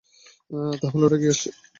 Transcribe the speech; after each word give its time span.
তাহলে, 0.81 1.03
ওটা 1.05 1.17
কি 1.17 1.27
আসছে? 1.31 1.49